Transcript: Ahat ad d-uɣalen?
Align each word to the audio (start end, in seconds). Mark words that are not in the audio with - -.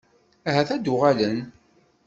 Ahat 0.49 0.69
ad 0.75 0.81
d-uɣalen? 0.83 1.37